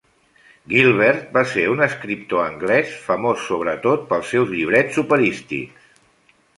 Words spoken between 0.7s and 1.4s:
Gilbert,